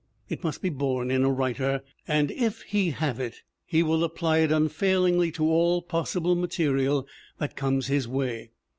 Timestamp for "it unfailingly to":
4.39-5.45